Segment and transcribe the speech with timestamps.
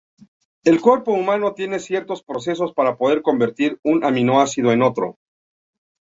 [0.63, 5.19] El cuerpo humano tiene ciertos procesos para poder convertir un aminoácido en otro.